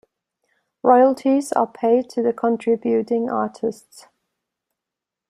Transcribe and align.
Royalties 0.81 1.51
are 1.51 1.67
paid 1.67 2.09
to 2.09 2.23
the 2.23 2.33
contributing 2.33 3.29
artists. 3.29 4.07